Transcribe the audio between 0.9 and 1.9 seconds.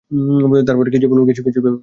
কী যে বলবে কিছুই ভেবে পায় না।